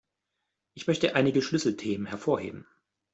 Ich 0.73 0.87
möchte 0.87 1.13
einige 1.13 1.43
Schlüsselthemen 1.43 2.07
hervorheben. 2.07 2.65